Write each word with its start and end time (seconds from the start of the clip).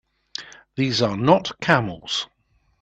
These 0.77 1.03
are 1.03 1.15
not 1.15 1.51
camels! 1.61 2.27